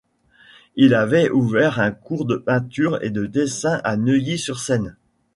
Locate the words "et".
3.03-3.11